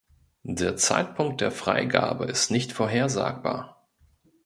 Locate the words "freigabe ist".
1.51-2.49